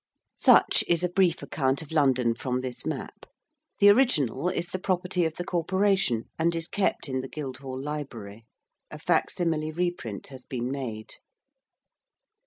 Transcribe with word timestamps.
Such 0.39 0.83
is 0.87 1.03
a 1.03 1.09
brief 1.09 1.43
account 1.43 1.83
of 1.83 1.91
London 1.91 2.33
from 2.33 2.61
this 2.61 2.87
map. 2.87 3.27
The 3.77 3.89
original 3.89 4.49
is 4.49 4.69
the 4.69 4.79
property 4.79 5.25
of 5.25 5.35
the 5.35 5.43
Corporation 5.43 6.23
and 6.39 6.55
is 6.55 6.67
kept 6.67 7.07
in 7.07 7.21
the 7.21 7.29
Guildhall 7.29 7.79
Library. 7.79 8.47
A 8.89 8.97
facsimile 8.97 9.69
reprint 9.71 10.25
has 10.29 10.43
been 10.43 10.71
made. 10.71 11.17